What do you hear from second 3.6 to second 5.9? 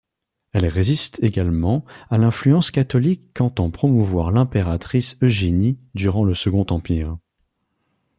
promouvoir l'impératrice Eugénie